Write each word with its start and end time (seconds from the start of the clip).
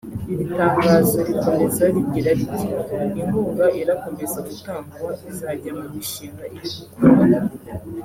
Iri 0.31 0.45
tangazo 0.57 1.17
rikomeza 1.27 1.83
rigira 1.93 2.29
riti 2.39 2.65
“Inkunga 3.21 3.65
irakomeza 3.81 4.37
gutangwa 4.47 5.07
izajya 5.31 5.71
mu 5.79 5.85
mishinga 5.95 6.43
iri 6.55 6.67
gukora 6.77 7.37
ubu 7.71 7.87